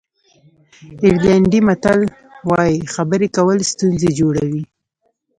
آیرلېنډي 1.03 1.59
متل 1.67 1.99
وایي 2.49 2.79
خبرې 2.95 3.27
کول 3.35 3.57
ستونزې 3.71 4.09
جوړوي. 4.19 4.63